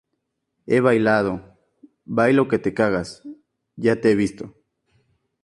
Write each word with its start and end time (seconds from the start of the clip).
he 0.65 0.79
bailado. 0.79 1.59
bailo 2.05 2.47
que 2.47 2.57
te 2.57 2.73
cagas. 2.73 3.21
ya 3.75 4.01
te 4.01 4.09
he 4.09 4.15
visto. 4.15 4.55